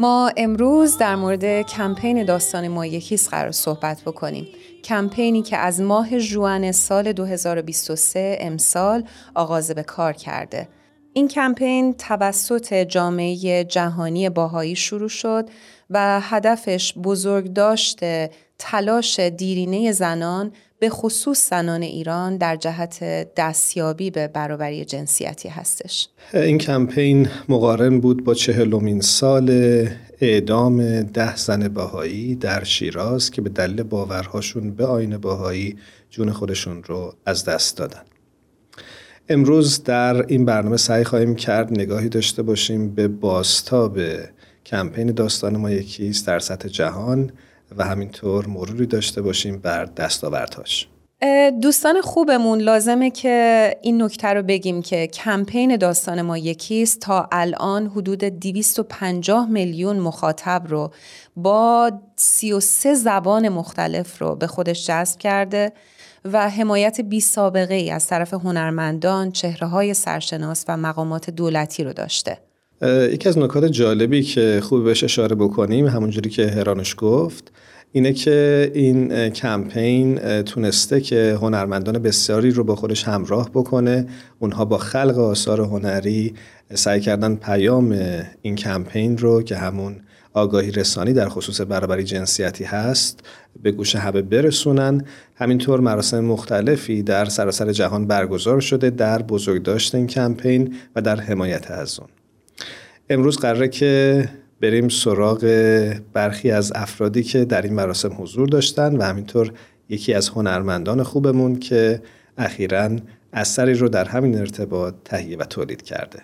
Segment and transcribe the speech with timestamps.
[0.00, 4.46] ما امروز در مورد کمپین داستان ما یکیست قرار صحبت بکنیم.
[4.84, 10.68] کمپینی که از ماه جوان سال 2023 امسال آغاز به کار کرده.
[11.12, 15.48] این کمپین توسط جامعه جهانی باهایی شروع شد
[15.90, 23.04] و هدفش بزرگ داشته تلاش دیرینه زنان به خصوص زنان ایران در جهت
[23.34, 26.08] دستیابی به برابری جنسیتی هستش.
[26.34, 29.50] این کمپین مقارن بود با چهلمین سال
[30.20, 35.76] اعدام ده زن باهایی در شیراز که به دلیل باورهاشون به آین باهایی
[36.10, 38.02] جون خودشون رو از دست دادن.
[39.28, 43.98] امروز در این برنامه سعی خواهیم کرد نگاهی داشته باشیم به باستاب
[44.66, 47.32] کمپین داستان ما یکیست در سطح جهان.
[47.76, 50.88] و همینطور مروری داشته باشیم بر دستاوردهاش
[51.62, 57.86] دوستان خوبمون لازمه که این نکته رو بگیم که کمپین داستان ما یکیست تا الان
[57.86, 60.90] حدود 250 میلیون مخاطب رو
[61.36, 65.72] با 33 زبان مختلف رو به خودش جذب کرده
[66.24, 71.92] و حمایت بی سابقه ای از طرف هنرمندان، چهره های سرشناس و مقامات دولتی رو
[71.92, 72.38] داشته.
[72.82, 77.52] یکی از نکات جالبی که خوب بهش اشاره بکنیم همونجوری که هرانش گفت
[77.92, 84.06] اینه که این کمپین تونسته که هنرمندان بسیاری رو با خودش همراه بکنه.
[84.38, 86.34] اونها با خلق آثار هنری
[86.74, 88.00] سعی کردن پیام
[88.42, 89.96] این کمپین رو که همون
[90.32, 93.20] آگاهی رسانی در خصوص برابری جنسیتی هست
[93.62, 95.04] به گوش همه برسونن.
[95.34, 101.70] همینطور مراسم مختلفی در سراسر جهان برگزار شده در بزرگداشت این کمپین و در حمایت
[101.70, 102.08] از اون.
[103.10, 104.24] امروز قراره که
[104.60, 105.44] بریم سراغ
[106.12, 109.52] برخی از افرادی که در این مراسم حضور داشتن و همینطور
[109.88, 112.02] یکی از هنرمندان خوبمون که
[112.38, 112.90] اخیرا
[113.32, 116.22] اثری رو در همین ارتباط تهیه و تولید کرده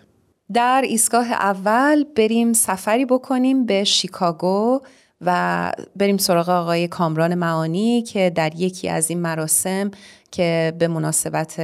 [0.53, 4.81] در ایستگاه اول بریم سفری بکنیم به شیکاگو
[5.21, 9.91] و بریم سراغ آقای کامران معانی که در یکی از این مراسم
[10.31, 11.61] که به مناسبت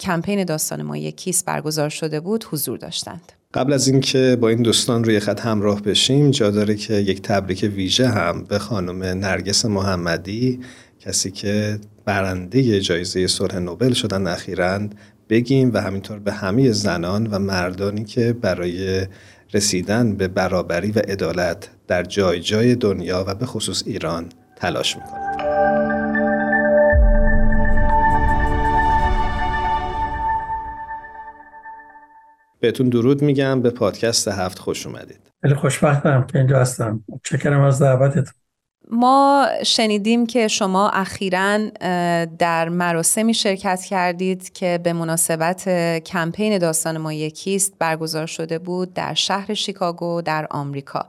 [0.00, 3.37] کمپین داستان ما یکیست برگزار شده بود حضور داشتند.
[3.54, 7.70] قبل از اینکه با این دوستان روی خط همراه بشیم جا داره که یک تبریک
[7.74, 10.60] ویژه هم به خانم نرگس محمدی
[11.00, 14.80] کسی که برنده جایزه صلح نوبل شدن اخیرا
[15.28, 19.06] بگیم و همینطور به همه زنان و مردانی که برای
[19.54, 25.27] رسیدن به برابری و عدالت در جای جای دنیا و به خصوص ایران تلاش می‌کنند.
[32.60, 35.20] بهتون درود میگم به پادکست هفت خوش اومدید.
[35.42, 37.04] خیلی خوشبختم که اینجا هستم.
[37.24, 38.32] چکرم از دعوتتون.
[38.90, 41.58] ما شنیدیم که شما اخیرا
[42.38, 45.68] در مراسمی شرکت کردید که به مناسبت
[45.98, 51.06] کمپین داستان ما یکیست برگزار شده بود در شهر شیکاگو در آمریکا.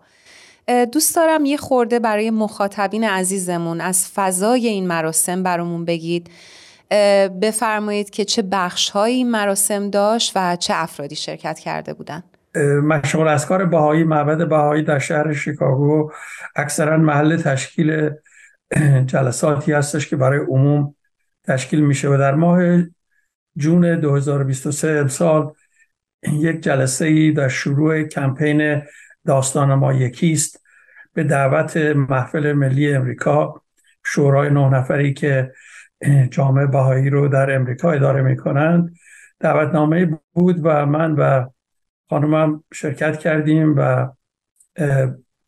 [0.91, 6.29] دوست دارم یه خورده برای مخاطبین عزیزمون از فضای این مراسم برامون بگید.
[7.41, 12.23] بفرمایید که چه بخش این مراسم داشت و چه افرادی شرکت کرده بودند.
[12.83, 16.11] مشغول از کار بهایی معبد بهایی در شهر شیکاگو
[16.55, 18.09] اکثرا محل تشکیل
[19.11, 20.95] جلساتی هستش که برای عموم
[21.44, 22.83] تشکیل میشه و در ماه
[23.57, 25.53] جون 2023 امسال
[26.23, 28.81] یک جلسه ای در شروع کمپین
[29.25, 30.63] داستان ما یکیست
[31.13, 33.61] به دعوت محفل ملی امریکا
[34.06, 35.53] شورای نه نفری که
[36.31, 38.95] جامعه بهایی رو در امریکا اداره می‌کنند.
[39.39, 41.49] دعوتنامه بود و من و
[42.09, 44.07] خانمم شرکت کردیم و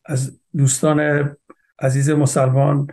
[0.04, 1.30] از دوستان
[1.78, 2.86] عزیز مسلمان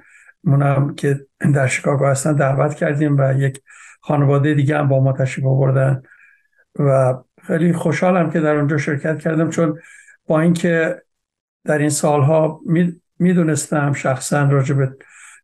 [0.44, 3.62] منم که در شیکاگو هستن دعوت کردیم و یک
[4.02, 6.02] خانواده دیگه هم با ما تشریف آوردن
[6.80, 9.80] و خیلی خوشحالم که در اونجا شرکت کردم چون
[10.28, 11.02] با اینکه
[11.66, 12.62] در این سالها
[13.20, 14.96] می‌دونستم شخصا راجع به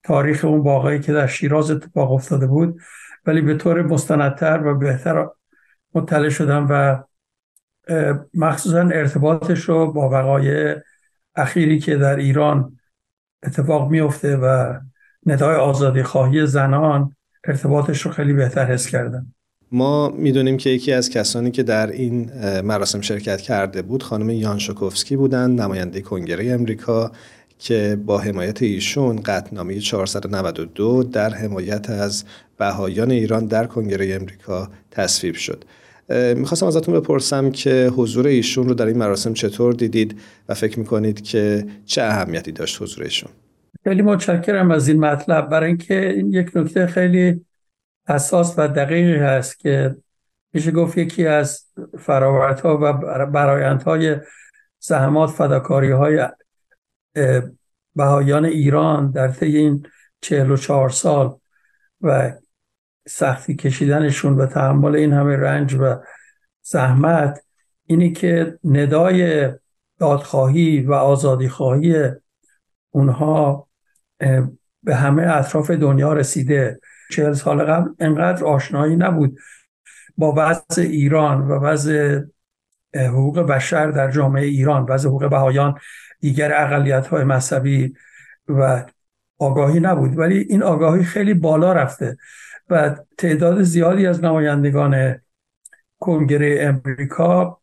[0.05, 2.81] تاریخ اون باقایی که در شیراز اتفاق افتاده بود
[3.25, 5.27] ولی به طور مستندتر و بهتر
[5.93, 7.03] مطلع شدم و
[8.33, 10.75] مخصوصا ارتباطش رو با وقایع
[11.35, 12.79] اخیری که در ایران
[13.43, 14.73] اتفاق میفته و
[15.25, 19.35] ندای آزادی خواهی زنان ارتباطش رو خیلی بهتر حس کردم.
[19.72, 22.31] ما می‌دونیم که یکی از کسانی که در این
[22.61, 27.11] مراسم شرکت کرده بود خانم یان شکوفسکی بودند نماینده کنگره امریکا.
[27.59, 32.23] که با حمایت ایشون قطنامه 492 در حمایت از
[32.57, 35.63] بهایان ایران در کنگره امریکا تصویب شد.
[36.35, 41.22] می‌خواستم ازتون بپرسم که حضور ایشون رو در این مراسم چطور دیدید و فکر می‌کنید
[41.22, 43.31] که چه اهمیتی داشت حضور ایشون؟
[43.84, 45.49] خیلی متشکرم از این مطلب.
[45.49, 47.46] برای اینکه این یک نکته خیلی
[48.07, 49.96] اساس و دقیقی هست که
[50.53, 51.63] میشه گفت یکی از
[51.99, 52.93] فراورت ها و
[53.25, 54.16] برایندهای
[54.79, 56.28] زحمات فداکاری های
[57.96, 59.88] بهایان ایران در طی این
[60.22, 61.40] چهل و چهار سال
[62.02, 62.32] و
[63.08, 65.96] سختی کشیدنشون و تحمل این همه رنج و
[66.62, 67.46] زحمت
[67.85, 69.50] اینی که ندای
[70.00, 72.12] دادخواهی و آزادی خواهی
[72.90, 73.67] اونها
[74.84, 76.79] به همه اطراف دنیا رسیده.
[77.12, 79.38] چهل سال قبل انقدر آشنایی نبود.
[80.17, 82.22] با وضع ایران و وضع
[82.95, 85.79] حقوق بشر در جامعه ایران وضع حقوق بهایان
[86.19, 87.93] دیگر اقلیت های مذهبی
[88.47, 88.85] و
[89.37, 90.17] آگاهی نبود.
[90.17, 92.17] ولی این آگاهی خیلی بالا رفته
[92.69, 95.21] و تعداد زیادی از نمایندگان
[95.99, 97.61] کنگره امریکا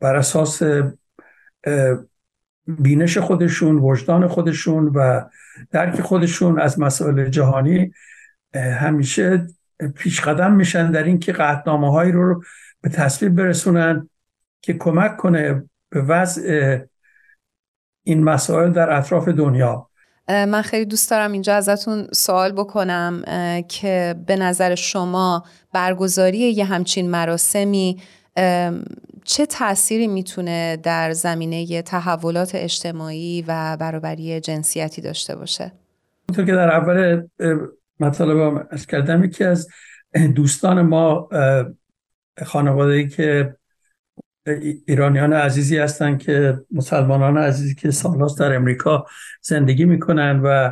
[0.00, 0.62] بر اساس
[2.66, 5.20] بینش خودشون وجدان خودشون و
[5.70, 7.92] درک خودشون از مسائل جهانی
[8.54, 9.46] همیشه
[9.94, 12.42] پیش قدم میشن در اینکه قطنامه هایی رو
[12.80, 14.08] به تصویب برسونن
[14.62, 16.78] که کمک کنه به وضع
[18.02, 19.88] این مسائل در اطراف دنیا
[20.28, 23.22] من خیلی دوست دارم اینجا ازتون سوال بکنم
[23.68, 28.02] که به نظر شما برگزاری یه همچین مراسمی
[29.24, 35.72] چه تأثیری می‌تونه در زمینه تحولات اجتماعی و برابری جنسیتی داشته باشه؟
[36.28, 37.26] اونطور که در اول
[38.00, 39.68] مطالب از کردم یکی از
[40.34, 41.28] دوستان ما
[42.46, 43.56] خانواده که
[44.86, 49.06] ایرانیان عزیزی هستند که مسلمانان عزیزی که سالهاست در امریکا
[49.42, 50.70] زندگی می‌کنن و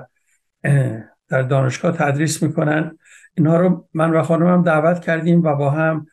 [1.29, 2.99] در دانشگاه تدریس می‌کنن.
[3.35, 6.07] اینها رو من و خانمم دعوت کردیم و با هم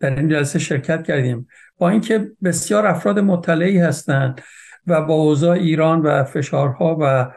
[0.00, 1.48] در این جلسه شرکت کردیم.
[1.78, 4.40] با اینکه بسیار افراد مطلعی هستند
[4.86, 7.32] و با اوضاع ایران و فشارها و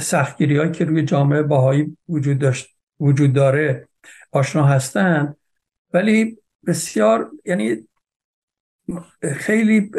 [0.00, 3.88] سختگیری که روی جامعه باهایی وجود, داشت، وجود داره
[4.32, 5.36] آشنا هستند.
[5.92, 7.88] ولی بسیار یعنی
[9.22, 9.90] خیلی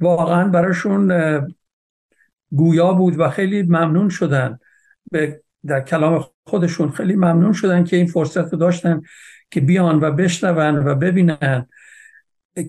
[0.00, 1.12] واقعا براشون
[2.50, 4.58] گویا بود و خیلی ممنون شدن.
[5.66, 9.02] در کلام خودشون خیلی ممنون شدن که این فرصت رو داشتن
[9.50, 11.66] که بیان و بشنون و ببینن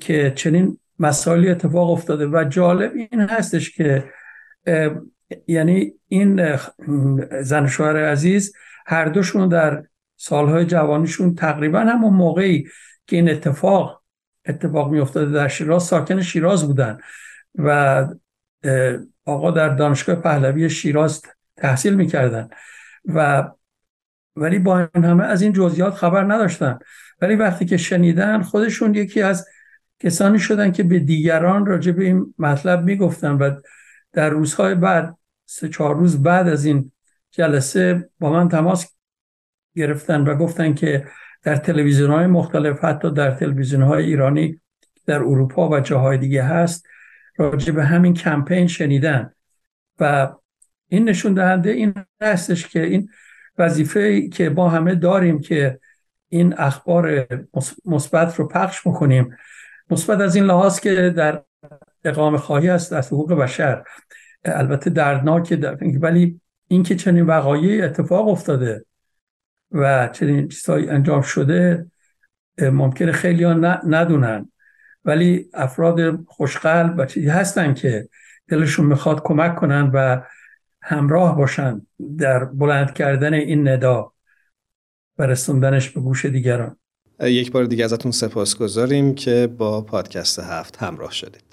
[0.01, 2.27] که چنین مسائلی اتفاق افتاده.
[2.27, 4.09] و جالب این هستش که
[5.47, 6.57] یعنی این
[7.41, 8.53] زن شوهر عزیز
[8.85, 9.83] هر دوشون در
[10.15, 12.65] سالهای جوانیشون تقریبا همون موقعی
[13.11, 14.03] که این اتفاق
[14.45, 16.97] اتفاق می افتاده در شیراز ساکن شیراز بودن
[17.55, 18.07] و
[19.25, 21.21] آقا در دانشگاه پهلوی شیراز
[21.57, 22.49] تحصیل می‌کردن
[23.05, 23.49] و
[24.35, 26.79] ولی با این همه از این جزئیات خبر نداشتن.
[27.21, 29.47] ولی وقتی که شنیدن خودشون یکی از
[29.99, 33.55] کسانی شدن که به دیگران راجع به این مطلب می‌گفتن و
[34.13, 36.91] در روزهای بعد سه چهار روز بعد از این
[37.31, 38.95] جلسه با من تماس
[39.75, 41.07] گرفتن و گفتن که
[41.43, 44.61] در تلویزیون های مختلف حتی در تلویزیون های ایرانی
[45.05, 46.85] در اروپا و جاهای دیگه هست
[47.37, 49.33] راجع به همین کمپین شنیدن.
[49.99, 50.33] و
[50.87, 53.09] این نشون دهنده این هستش که این
[53.57, 55.79] وظیفه که با همه داریم که
[56.29, 57.27] این اخبار
[57.85, 59.37] مثبت رو پخش بکنیم
[59.89, 61.43] مثبت از این لحاظ که در
[62.05, 63.83] اقامه خواهی است از حقوق بشر.
[64.45, 65.59] البته دردناک
[66.01, 68.85] ولی اینکه چنین وقایعی اتفاق افتاده.
[69.71, 71.85] و چنین چیزهایی انجام شده
[72.61, 73.53] ممکنه خیلی ها
[73.87, 74.51] ندونن.
[75.05, 78.09] ولی افراد خوشقلب و چیزی هستن که
[78.47, 80.21] دلشون می‌خواد کمک کنن و
[80.81, 81.81] همراه باشن
[82.17, 84.13] در بلند کردن این ندا
[85.17, 86.77] و رسوندنش به گوش دیگران.
[87.19, 91.50] یک بار دیگه ازتون سپاس گذاریم که با پادکست هفت همراه شدید.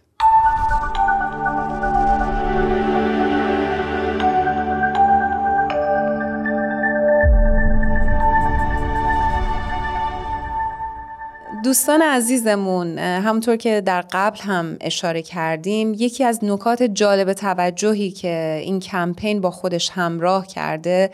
[11.68, 18.60] دوستان عزیزمون همونطور که در قبل هم اشاره کردیم یکی از نکات جالب توجهی که
[18.64, 21.10] این کمپین با خودش همراه کرده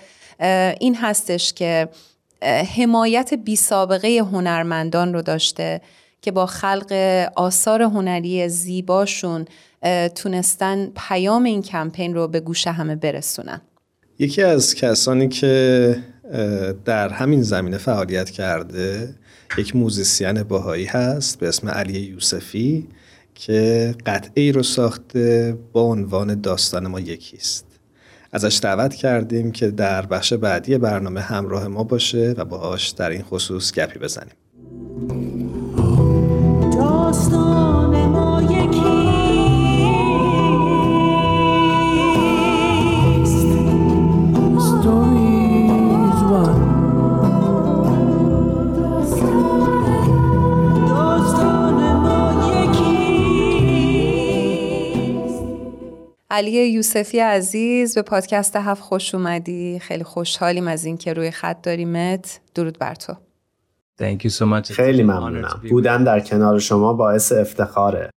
[0.80, 1.88] این هستش که
[2.76, 5.80] حمایت بی سابقه هنرمندان رو داشته
[6.22, 6.92] که با خلق
[7.36, 9.44] آثار هنری زیباشون
[10.14, 13.60] تونستن پیام این کمپین رو به گوش همه برسونن.
[14.18, 15.96] یکی از کسانی که
[16.84, 19.14] در همین زمینه فعالیت کرده
[19.58, 22.88] یک موزیسین باهایی هست به اسم علی یوسفی
[23.34, 27.66] که قطعه رو ساخته با عنوان داستان ما یکیست
[28.32, 33.22] ازش دعوت کردیم که در بخش بعدی برنامه همراه ما باشه و باهاش در این
[33.22, 34.34] خصوص گپی بزنیم.
[56.34, 59.78] علی یوسفی عزیز به پادکست هفت خوش اومدی.
[59.78, 62.40] خیلی خوشحالیم از اینکه روی خط داریمت.
[62.54, 63.16] درود بر تو.
[64.74, 65.60] خیلی ممنونم.
[65.70, 68.10] بودن در کنار شما باعث افتخاره.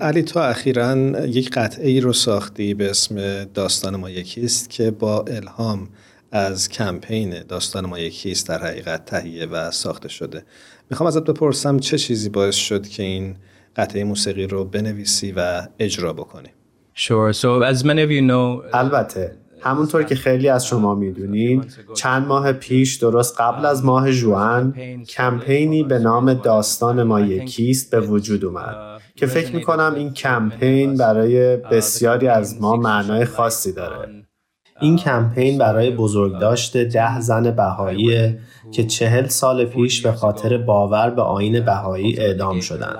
[0.00, 0.96] علی تو اخیرا
[1.26, 5.88] یک قطعه ای رو ساختی به اسم داستان ما یکیست که با الهام
[6.32, 10.44] از کمپین داستان ما یکیست در حقیقت تهیه و ساخته شده.
[10.90, 13.36] می‌خوام ازت بپرسم چه چیزی باعث شد که این
[13.76, 16.48] قطعه موسیقی رو بنویسی و اجرا بکنی؟
[16.94, 17.32] Sure.
[17.32, 22.52] So as many of you know, البته همونطور که خیلی از شما می‌دونید چند ماه
[22.52, 24.74] پیش درست قبل از ماه جوان
[25.04, 31.56] کمپینی به نام داستان ما یکیست به وجود اومد که فکر می‌کنم این کمپین برای
[31.56, 34.08] بسیاری از ما معنای خاصی داره.
[34.80, 38.36] این کمپین برای بزرگداشت ده زن بهایی
[38.72, 42.96] که چهل سال پیش به خاطر باور به آین بهایی اعدام شدن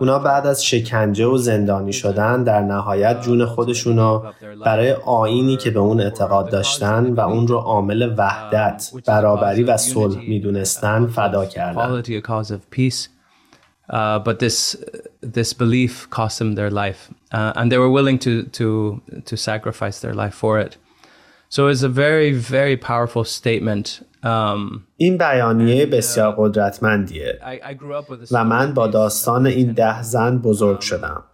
[0.00, 4.32] اونا بعد از شکنجه و زندانی شدن در نهایت جون خودشونو
[4.64, 10.18] برای آینی که به اون اعتقاد داشتن و اون رو عامل وحدت، برابری و صلح
[10.18, 12.02] می‌دونستن فدا کردن.
[21.50, 24.02] So it's a very, very powerful statement
[24.96, 27.38] این بیانیه uh, بسیار قدرتمندیه
[28.30, 31.24] و من با داستان این ده زن بزرگ شدم.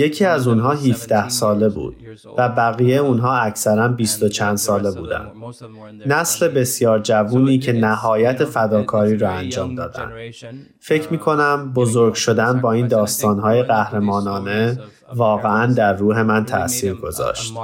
[0.00, 1.96] یکی از اونها 17 ساله بود
[2.38, 5.30] و بقیه اونها اکثرا 20 و چند ساله بودن.
[6.06, 10.10] نسل بسیار جوونی که نهایت فداکاری را انجام دادن.
[10.80, 14.78] فکر می کنم بزرگ شدن با این داستانهای قهرمانانه
[15.14, 17.54] واقعا در روح من تاثیر گذاشت.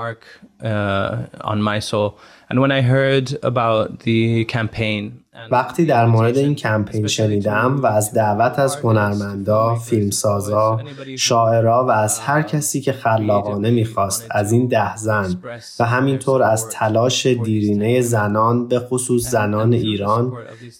[2.48, 5.02] And when I heard about the campaign
[5.50, 10.80] وقتی در مورد این کمپین شنیدم و از دعوت از هنرمندا، فیلمسازا،
[11.18, 15.38] شاعرا و از هر کسی که خلاقانه می‌خواست از این ده زن
[15.80, 20.32] و همینطور از تلاش دیرینه زنان به خصوص زنان ایران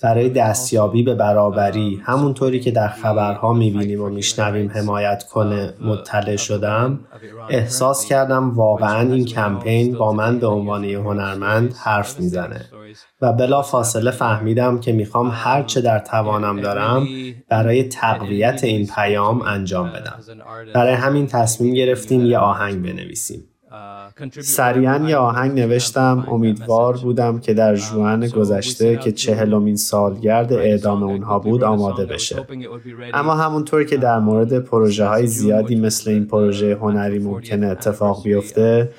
[0.03, 7.01] برای دستیابی به برابری همونطوری که در خبرها می‌بینیم و میشنویم حمایت کنه مطلع شدم.
[7.51, 12.65] احساس کردم واقعا این کمپین با من به عنوان هنرمند حرف می‌زنه.
[13.21, 14.46] و بلا فاصله فهمیدم
[14.81, 17.07] که می‌خوام هر چه در توانم دارم
[17.49, 20.19] برای تقویت این پیام انجام بدم.
[20.75, 23.45] برای همین تصمیم گرفتیم یه آهنگ بنویسیم.
[24.41, 26.26] سریعا یه آهنگ نوشتم.
[26.31, 32.47] امیدوار بودم که در جوان گذشته که چهلمین سالگرد اعدام اونها بود آماده بشه.
[33.15, 38.91] اما همونطور که در مورد پروژه های زیادی مثل این پروژه هنری ممکنه اتفاق بیفته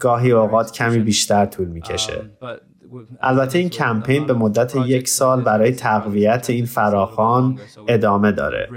[0.00, 2.30] گاهی اوقات کمی بیشتر طول می‌کشه.
[3.20, 8.68] البته این کمپین به مدت یک سال برای تقویت این فراخان ادامه داره.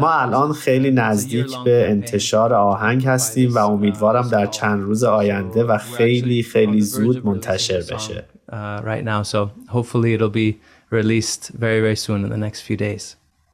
[0.00, 5.78] ما الان خیلی نزدیک به انتشار آهنگ هستیم و امیدوارم در چند روز آینده و
[5.78, 8.24] خیلی خیلی زود منتشر بشه.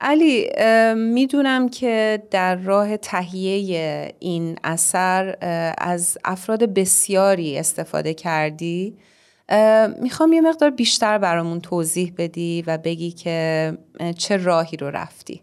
[0.01, 0.49] علی
[0.95, 5.37] می‌دونم که در راه تهیه این اثر
[5.79, 8.95] از افراد بسیاری استفاده کردی.
[10.03, 13.73] می‌خوام یه مقدار بیشتر برامون توضیح بدی و بگی که
[14.19, 15.43] چه راهی رو رفتی.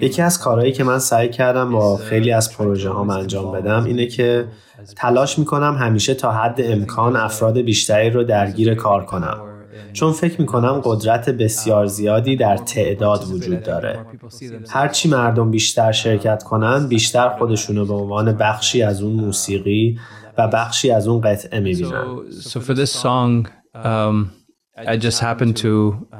[0.00, 4.06] یکی از کارهایی که من سعی کردم با خیلی از پروژه هام انجام بدم اینه
[4.06, 4.48] که
[4.96, 9.40] تلاش می‌کنم همیشه تا حد امکان افراد بیشتری رو درگیر کار کنم.
[9.92, 13.98] چون فکر می‌کنم قدرت بسیار زیادی در تعداد وجود داره.
[14.70, 19.98] هرچی مردم بیشتر شرکت کنن بیشتر خودشونو به عنوان بخشی از اون موسیقی
[20.38, 24.30] و بخشی از اون قطعه می‌بینن so, for this song um,
[24.78, 25.72] I just happened to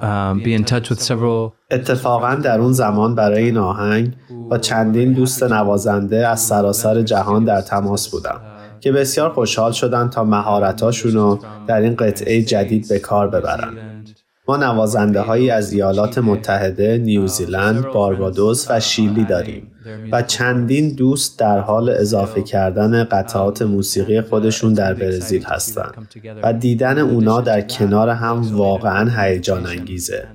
[0.09, 4.17] um, be in touch with several اتفاقا در اون زمان برای این آهنگ
[4.51, 8.41] با چندین دوست نوازنده از سراسر جهان در تماس بودم
[8.81, 14.03] که بسیار خوشحال شدن تا مهارتاشون رو در این قطعه جدید به کار ببرن.
[14.49, 19.73] ما نوازنده هایی از ایالات متحده، نیوزیلند، باربادوس و شیلی داریم
[20.13, 26.09] و چندین دوست در حال اضافه کردن قطعات موسیقی خودشون در برزیل هستند
[26.43, 30.27] و دیدن اونا در کنار هم واقعا هیجان انگیزه.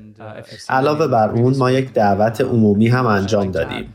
[0.70, 3.94] علاوه بر اون ما یک دعوت عمومی هم انجام دادیم.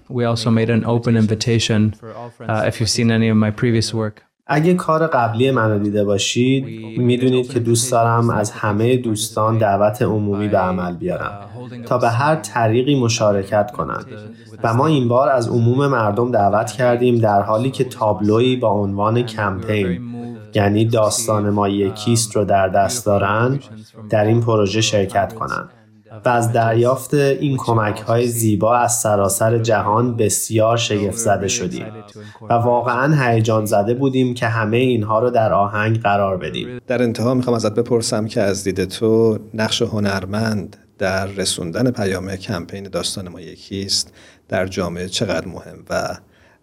[4.55, 6.65] اگه کار قبلی منو دیده باشید
[6.99, 11.39] می‌دونید که دوست دارم از همه دوستان دعوت عمومی به عمل بیارم.
[11.87, 14.07] تا به هر طریقی مشارکت کنند.
[14.63, 19.23] و ما این بار از عموم مردم دعوت کردیم در حالی که تابلویی با عنوان
[19.23, 20.01] کمپین
[20.55, 23.61] یعنی داستان ما یکیست رو در دست دارن
[24.11, 25.71] در این پروژه شرکت کنند.
[26.25, 31.87] و از دریافت این کمک های زیبا از سراسر جهان بسیار شگفت زده شدیم
[32.51, 37.35] و واقعا هیجان زده بودیم که همه اینها رو در آهنگ قرار بدیم در انتها
[37.35, 43.41] می‌خوام ازت بپرسم که از دید تو نقش هنرمند در رسوندن پیام کمپین داستان ما
[43.41, 44.13] یکیست
[44.49, 46.17] در جامعه چقدر مهم و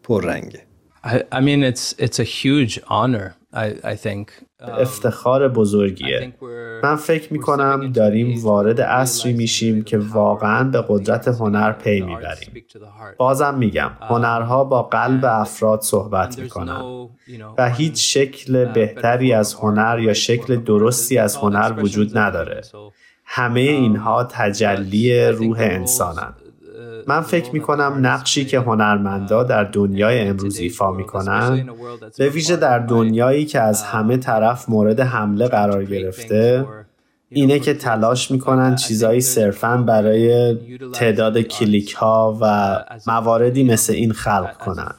[0.03, 0.69] پررنگه
[1.03, 3.35] I, mean, it's it's a huge honor.
[3.53, 4.33] I, think.
[4.61, 6.33] Um, افتخار بزرگیه.
[6.83, 12.65] من فکر می کنم داریم وارد عصری میشیم که واقعا به قدرت هنر پی می‌بریم.
[13.17, 17.09] بازم میگم um, هنرها با قلب افراد صحبت می‌کنن
[17.57, 22.61] و هیچ شکل uh, بهتری از هنر یا شکل درستی از هنر وجود نداره.
[23.25, 26.35] همه um, اینها تجلی روح انسانند.
[27.07, 31.69] من فکر می کنم نقشی که هنرمندا در دنیای امروز ایفا می کنن
[32.17, 36.65] به ویژه در دنیایی که از همه طرف مورد حمله قرار گرفته
[37.31, 40.57] اینه که تلاش می‌کنن چیزایی صرفا برای
[40.93, 44.91] تعداد کلیک ها و مواردی مثل این خلق کنن.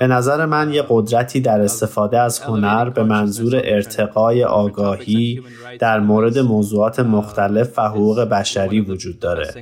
[0.00, 5.42] به نظر من یه قدرتی در استفاده از هنر به منظور ارتقای آگاهی
[5.78, 9.54] در مورد موضوعات مختلف و حقوق بشری وجود داره.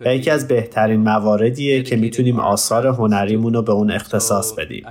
[0.00, 4.84] و یکی از بهترین مواردیه که می‌تونیم آثار هنریمون رو به اون اختصاص بدیم.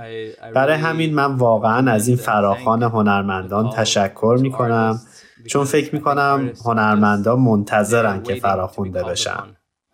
[0.54, 5.00] برای همین من واقعا از این فراخان هنرمندان تشکر می‌کنم.
[5.46, 9.42] چون فکر می‌کنم هنرمندا منتظرن که فراخونده بشن.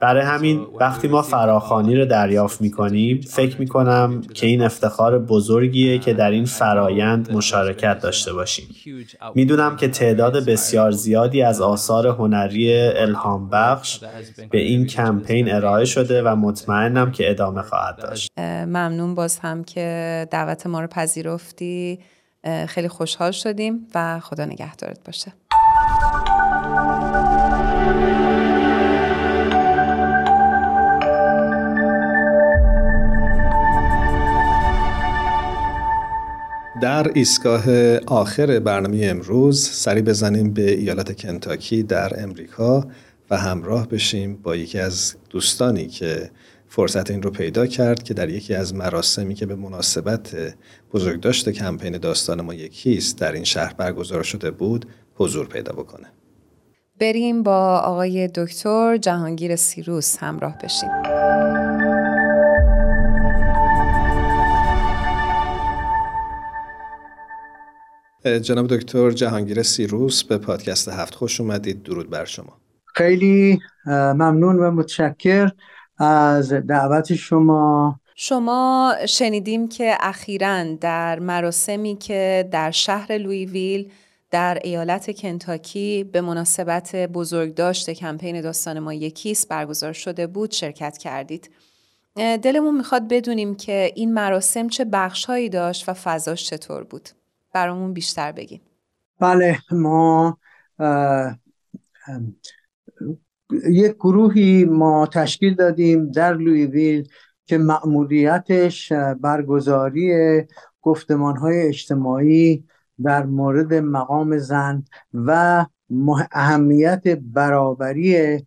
[0.00, 6.14] برای همین وقتی ما فراخانی رو دریافت می‌کنیم فکر می‌کنم که این افتخار بزرگیه که
[6.14, 8.66] در این فرایند مشارکت داشته باشیم.
[9.34, 14.00] می‌دونم که تعداد بسیار زیادی از آثار هنری الهام بخش
[14.50, 18.30] به این کمپین ارائه شده و مطمئنم که ادامه خواهد داشت.
[18.38, 21.98] ممنون باز هم که دعوت ما رو پذیرفتی.
[22.68, 25.32] خیلی خوشحال شدیم و خدا نگهدارت باشه.
[36.82, 42.86] در ایستگاه آخر برنامه امروز سری بزنیم به ایالت کنتاکی در امریکا
[43.30, 46.30] و همراه بشیم با یکی از دوستانی که
[46.74, 50.36] فرصت این رو پیدا کرد که در یکی از مراسمی که به مناسبت
[50.92, 56.06] بزرگداشت کمپین داستان ما یکیست در این شهر برگزار شده بود حضور پیدا بکنه.
[57.00, 60.90] بریم با آقای دکتر جهانگیر سیروس همراه بشیم.
[68.40, 71.82] جناب دکتر جهانگیر سیروس به پادکست هفت خوش اومدید.
[71.82, 72.60] درود بر شما.
[72.94, 75.50] خیلی ممنون و متشکر.
[75.98, 83.90] از دعوت شما شما شنیدیم که اخیرا در مراسمی که در شهر لویویل
[84.30, 91.50] در ایالت کنتاکی به مناسبت بزرگداشت کمپین داستان ما یکیست برگزار شده بود شرکت کردید.
[92.16, 97.08] دلمون می‌خواد بدونیم که این مراسم چه بخشهایی داشت و فضاش چطور بود.
[97.52, 98.60] برامون بیشتر بگین.
[99.20, 100.38] بله ما
[103.52, 107.08] یک گروهی ما تشکیل دادیم در لویویل
[107.46, 110.12] که مأموریتش برگزاری
[110.82, 112.64] گفتمان های اجتماعی
[113.02, 115.66] در مورد مقام زن و
[116.32, 118.38] اهمیت برابری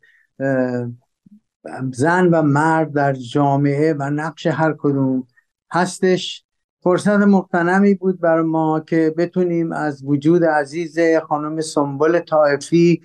[1.93, 5.27] زن و مرد در جامعه و نقش هر کدوم
[5.71, 6.43] هستش.
[6.79, 13.01] فرصت مقتنمی بود بر ما که بتونیم از وجود عزیز خانم سنبل طائفی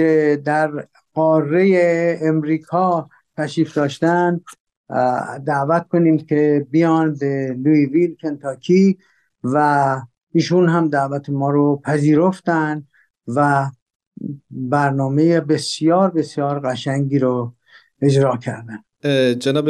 [0.00, 4.40] که در قاره امریکا تشریف داشتن
[5.46, 8.98] دعوت کنیم که بیان به لویویل کنتاکی
[9.44, 9.96] و
[10.32, 12.86] ایشون هم دعوت ما رو پذیرفتن
[13.26, 13.70] و
[14.50, 17.54] برنامه بسیار بسیار قشنگی رو
[18.02, 18.78] اجرا کردن
[19.34, 19.68] جناب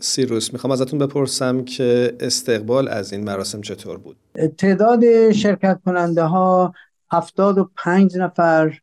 [0.00, 4.16] سیروس می‌خوام ازتون بپرسم که استقبال از این مراسم چطور بود؟
[4.58, 6.74] تعداد شرکت کننده ها
[7.12, 8.78] هفتاد و پنج نفر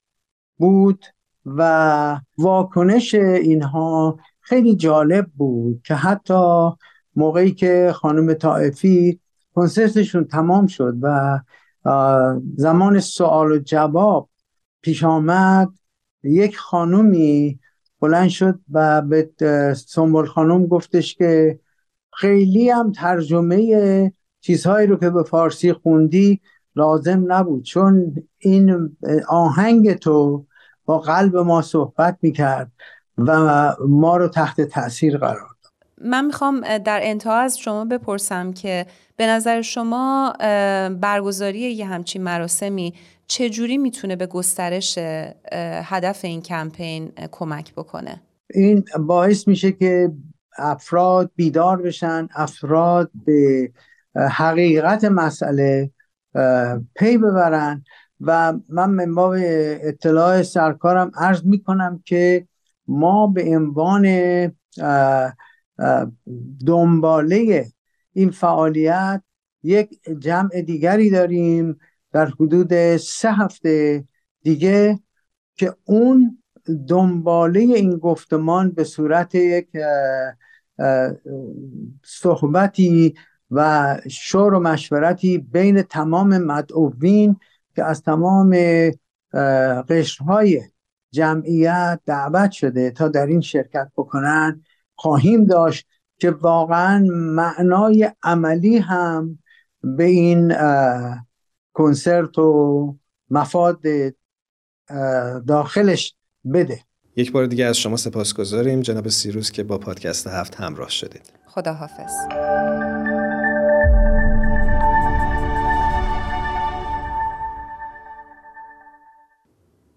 [0.60, 1.06] بود
[1.46, 6.70] و واکنش اینها خیلی جالب بود که حتی
[7.16, 9.20] موقعی که خانم طائفی
[9.56, 11.40] کنسرتشون تمام شد و
[12.56, 14.30] زمان سوال و جواب
[14.82, 15.70] پیش آمد
[16.24, 17.60] یک خانومی
[18.00, 19.30] بلند شد و به
[19.88, 21.60] سنبول خانم گفتش که
[22.14, 26.42] خیلی هم ترجمه چیزهایی رو که به فارسی خوندی
[26.76, 30.46] لازم نبود چون این آهنگ تو
[30.90, 32.72] با قلب ما صحبت می‌کرد
[33.18, 33.32] و
[33.88, 35.74] ما رو تحت تاثیر قرار داد.
[36.02, 40.34] من می‌خوام در انتها از شما بپرسم که به نظر شما
[41.02, 42.94] برگزاری یه همچین مراسمی
[43.28, 44.98] چجوری می‌تونه به گسترش
[45.84, 48.22] هدف این کمپین کمک بکنه؟
[48.54, 50.12] این باعث میشه که
[50.58, 53.72] افراد بیدار بشن افراد به
[54.16, 55.92] حقیقت مسئله
[56.96, 57.84] پی ببرن
[58.22, 62.48] و من من باب اطلاع سرکارم عرض می‌کنم که
[62.88, 64.06] ما به عنوان
[66.66, 67.66] دنباله
[68.14, 69.22] این فعالیت
[69.64, 71.80] یک جمع دیگری داریم
[72.12, 74.04] در حدود سه هفته
[74.44, 75.00] دیگه
[75.56, 76.44] که اون
[76.88, 79.68] دنباله این گفتمان به صورت یک
[82.04, 83.16] صحبتی
[83.52, 87.36] و شور و مشورتی بین تمام مدعوین
[87.80, 88.56] که از تمام
[89.90, 90.62] قشرهای
[91.12, 94.62] جمعیت دعوت شده تا در این شرکت بکنن
[94.96, 95.88] خواهیم داشت
[96.18, 99.40] که واقعا معنای عملی هم
[99.84, 100.54] به این
[101.74, 102.96] کنسرت و
[103.30, 103.80] مفاد
[105.48, 106.16] داخلش
[106.54, 106.80] بده.
[107.16, 111.34] یک بار دیگه از شما سپاس گذاریم جناب سیروس که با پادکست هفت همراه شدید.
[111.48, 111.74] خدا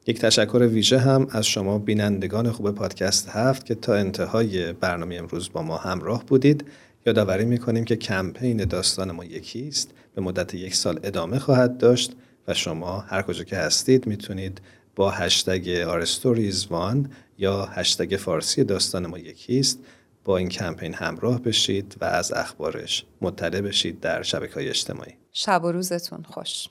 [0.07, 5.53] یک تشکر ویژه هم از شما بینندگان خوب پادکست هفت که تا انتهای برنامه امروز
[5.53, 6.65] با ما همراه بودید.
[7.07, 12.13] یادآوری می‌کنیم که کمپین داستان ما یکی است به مدت یک سال ادامه خواهد داشت
[12.49, 14.61] و شما هر کجا که هستید می‌تونید
[14.97, 19.79] با هشتگ آرستوریزوان یا هشتگ فارسی داستان ما یکی است
[20.25, 25.13] با این کمپین همراه بشید و از اخبارش مطلع بشید در شبکه های اجتماعی.
[25.33, 26.69] شب و روزتون خوش.